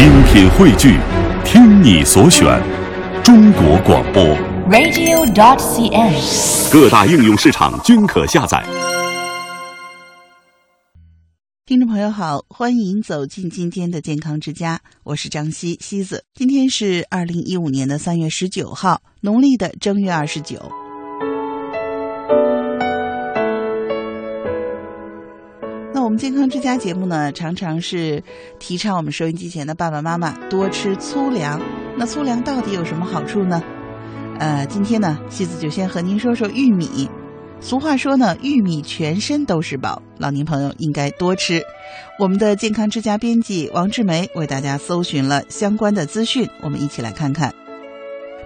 [0.00, 0.98] 精品汇聚，
[1.44, 2.58] 听你所选，
[3.22, 4.24] 中国广播。
[4.70, 6.72] radio.dot.cn，。
[6.72, 8.64] 各大应用市场均可下载。
[11.66, 16.24] 听众朋友好，欢迎走进今天的健康之家，我是张希希子。
[16.32, 20.72] 今天是二零一五年的三月十九号，农历的正月二十九。
[26.02, 28.22] 我们健康之家节目呢，常常是
[28.58, 31.60] 提倡我们收音机前的爸爸妈妈多吃粗粮。
[31.96, 33.62] 那粗粮到底有什么好处呢？
[34.38, 37.08] 呃，今天呢，西子就先和您说说玉米。
[37.60, 41.62] 俗话说呢，玉米全身都是宝，老年朋友应该多吃。
[42.18, 47.54] 我们的健康之家编辑王志梅为大家搜寻了相关的资讯，我们一起来看看。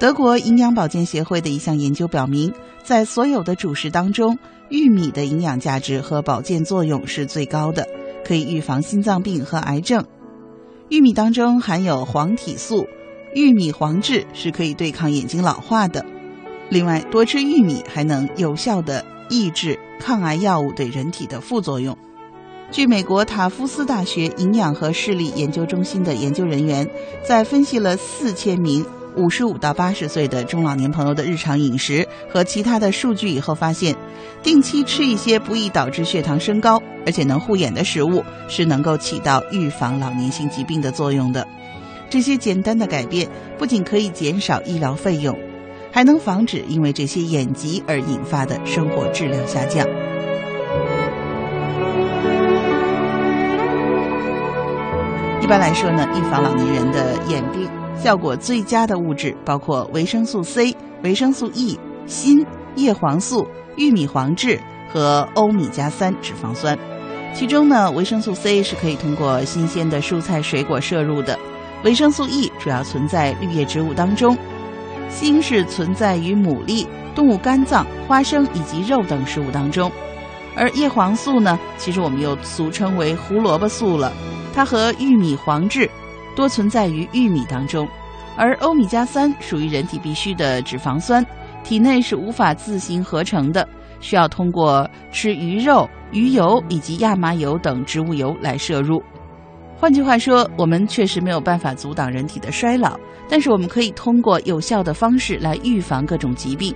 [0.00, 4.38] 德国营养保健协会的一项研究表明，在所有的主食当中，
[4.70, 7.86] 玉米的营养价值和保健作用是最高的，
[8.24, 10.02] 可以预防心脏病和癌症。
[10.88, 12.86] 玉米当中含有黄体素，
[13.34, 16.02] 玉米黄质是可以对抗眼睛老化的。
[16.70, 21.94] 另外，多吃玉米还能有效的抑制抗癌药物对人体的副作用。
[22.70, 26.88] 据美国塔夫斯大学营养和视力研究中心的研究人员
[27.22, 33.94] 在分析了四千名五十五到八十岁的中老年朋友的日常饮食和其他的数据以后，发现，
[34.42, 41.46] 定期吃一些不易导致血糖升高而且能护眼的食物，是能够起到预防老年性疾病的作用的。
[42.08, 45.36] 这些简单的改变不仅可以减少医疗费用。
[45.92, 49.84] 还能防止因为这些眼疾而引发的生活质量下降。
[55.42, 57.68] 一般来说呢，预防老年人的眼病
[58.02, 64.58] 效果最佳的物质包括维生素 C、维生素 E、锌、叶黄素、玉米黄质
[64.90, 66.78] 和欧米伽三脂肪酸。
[67.34, 71.38] 其中呢，维生素 C 是可以通过新鲜的蔬菜水果摄入的，
[71.84, 74.34] 维生素 E 主要存在绿叶植物当中。
[75.10, 79.92] 锌是存在于牡蛎、动物肝脏、花生以及肉等食物当中，
[80.56, 84.10] 而叶黄素呢，其实我们又俗称为胡萝卜素了，
[84.54, 85.90] 它和玉米黄质
[86.36, 87.88] 多存在于玉米当中，
[88.36, 91.24] 而欧米伽三属于人体必需的脂肪酸，
[91.62, 93.68] 体内是无法自行合成的，
[94.00, 99.02] 需要通过吃鱼肉、鱼油以及亚麻油等植物油来摄入。
[99.76, 102.98] 换句话说，我们确实没有办法阻挡人体的衰老，
[103.28, 106.74] 但是我们可以通过有效的方式来预防各种疾病。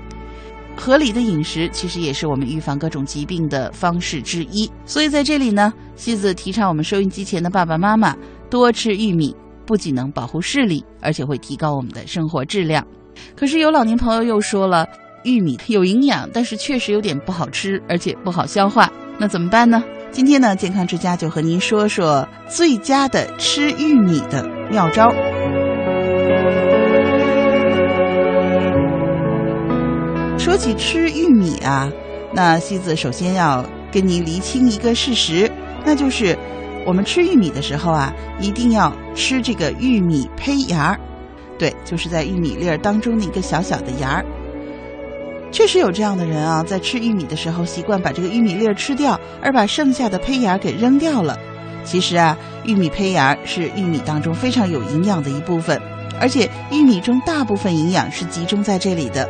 [0.76, 4.68] 合理的饮食其实也是我们预防各种疾病的方式之一。
[4.84, 8.16] 所以在这里呢，西子提倡我们收音机前的爸爸妈妈
[8.50, 9.36] 多吃玉米，
[9.66, 12.86] 不仅能保护视力，而且会提高我们的生活质量。
[13.36, 14.86] 可是有老年朋友又说了，
[15.24, 19.82] 玉米有营养，但是确实有点不好吃，而且不好消化，那怎么办呢？
[20.10, 25.12] 今天呢，健康之家就和您说说最佳的吃玉米的妙招。
[30.38, 31.90] 说起吃玉米啊，
[32.32, 35.50] 那西子首先要跟您厘清一个事实，
[35.84, 36.38] 那就是
[36.86, 41.00] 我们吃玉米的时候啊，一定要吃这个玉米胚芽儿，
[41.58, 44.24] 对，就是在玉米粒儿当中的一个小小的芽儿。
[45.50, 51.38] 确实有这样的人啊，在吃玉米的时候习惯把这个玉米粒儿吃掉，而把剩下的胚芽给扔掉了。
[51.84, 55.80] 其实啊，玉米胚芽是玉米当中非常有营养的一部分，
[56.20, 59.28] 而且玉米中大部分营养是集中在这里的。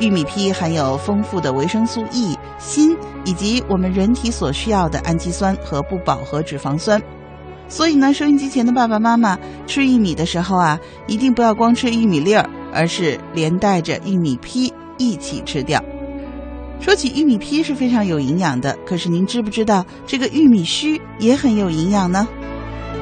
[0.00, 7.00] 玉米胚含有丰富的维生素 E、锌以及我们人体所需要的氨基酸和不饱和脂肪酸。
[7.68, 15.82] 所以呢，收音机前的爸爸妈妈吃玉米的时候啊，一定不要光吃玉米粒儿，而是连带着玉米坯一起吃掉。
[16.80, 22.26] 说起玉米坯是非常有营养的，可是您知不知道这个玉米须也很有营养呢？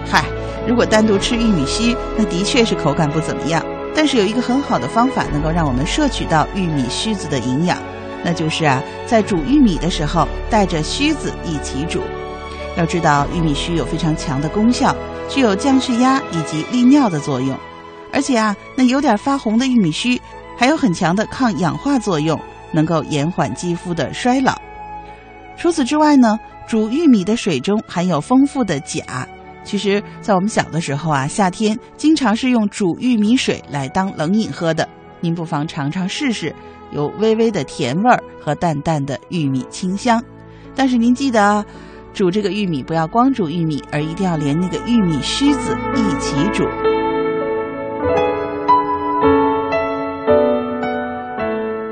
[0.06, 0.24] 嗨，
[0.68, 3.64] 如果单独吃玉米须，那的确是口感不怎么样。
[3.94, 7.76] 但是有一个很好的方法能够让我们摄取到玉米须子的营养，
[8.24, 12.00] 那就是啊，在煮玉米的时候带着须子一起煮。
[12.76, 14.96] 要知道，玉米须有非常强的功效，
[15.28, 17.56] 具有降血压以及利尿的作用，
[18.12, 20.20] 而且啊，那有点发红的玉米须
[20.56, 22.40] 还有很强的抗氧化作用，
[22.72, 24.56] 能够延缓肌肤的衰老。
[25.56, 29.28] 除此之外呢，煮玉米的水中含有丰富的钾。
[29.64, 34.88] 其实，在我们小的时候啊，夏天经常是用煮玉米水来当冷饮喝的。
[35.20, 36.52] 您不妨尝尝试试，
[36.92, 40.22] 有微微的甜味儿和淡淡的玉米清香。
[40.74, 41.64] 但是您记得啊，
[42.12, 46.64] 煮这个玉米不要光煮玉米，而一定要连那个玉米须子一起煮。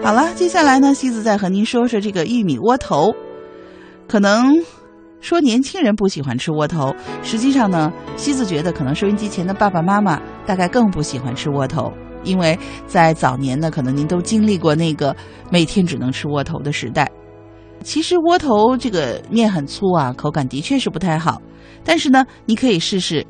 [0.02, 3.14] 好了，接下来呢，西子再和您说说这个玉米窝头。
[4.08, 4.56] 可能
[5.20, 6.93] 说年轻人不喜欢吃窝头，
[7.23, 11.93] 实际上呢，西子觉得可能收音机前的爸爸妈妈大概更不喜欢吃窝头，
[12.23, 15.15] 因为在早年呢，可能您都经历过那个
[15.51, 17.11] 每天只能吃窝头的时代。
[17.83, 21.41] 其实窝头这个面很粗啊，口感的确是不太好。
[21.83, 23.27] 但是呢，你可以试试，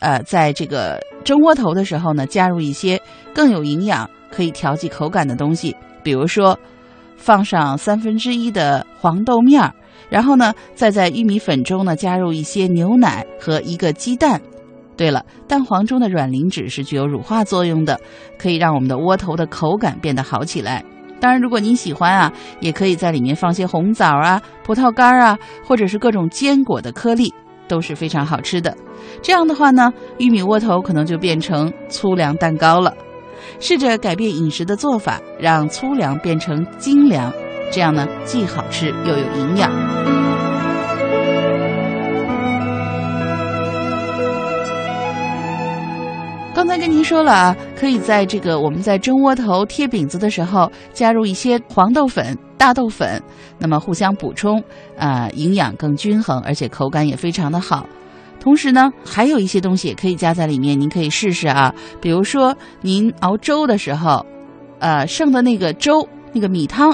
[0.00, 3.00] 呃，在这个蒸窝头的时候呢，加入一些
[3.34, 6.58] 更有营养、可以调剂口感的东西，比如说
[7.16, 9.72] 放上三分之一的黄豆面儿，
[10.10, 14.38] 然后呢，再在玉米粉中呢加入一些牛奶和一个鸡蛋。
[14.96, 18.00] 对了，蛋黄中的软磷脂是具有乳化作用的，
[18.38, 20.82] 可以让我们的窝头的口感变得好起来。
[21.20, 27.32] 当然，如果您喜欢啊，也可以在里面放些红枣啊、葡萄干啊，或者是各种坚果的颗粒，
[27.68, 28.76] 都是非常好吃的。
[29.22, 32.94] 这样的话呢，玉米窝头可能就变成粗粮蛋糕了。
[33.60, 37.32] 试着改变饮食的做法，让粗粮变成精粮，
[37.70, 39.85] 这样呢，既好吃又有营养。
[46.66, 53.22] 刚才跟您说了啊，可以在这个我们在蒸窝头贴饼子的时候加入一些黄豆粉、大豆粉，
[53.56, 54.60] 那么互相补充，
[54.98, 57.86] 啊，营养更均衡，而且口感也非常的好。
[58.40, 61.72] 同时呢，还有一些东西也可以加在里面，您可以试试啊。
[62.00, 64.26] 比如说您熬粥的时候，
[64.80, 66.92] 呃，剩的那个粥、那个米汤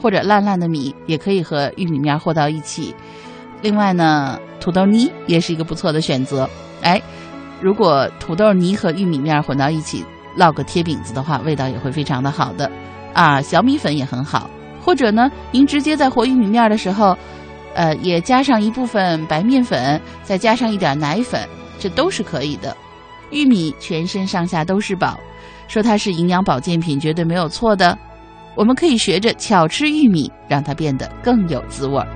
[0.00, 2.92] 或者烂烂的米，也可以和玉米面和到一起。
[3.60, 6.50] 另外呢，土豆泥也是一个不错的选择，
[6.82, 7.00] 哎。
[7.62, 10.04] 如果土豆泥和玉米面混到一起
[10.36, 12.70] 烙个贴饼子的话，味道也会非常的好的，
[13.14, 14.50] 啊，小米粉也很好。
[14.80, 17.16] 或者呢，您直接在和玉米面的时候，
[17.74, 21.48] 呃，也加上一部分白面粉，再加上一点奶粉，
[21.78, 22.76] 这都是可以的。
[23.30, 25.18] 玉米全身上下都是宝，
[25.68, 27.96] 说它是营养保健品绝对没有错的。
[28.56, 32.08] 我们可以学着巧吃玉米，让它变得更有滋味儿。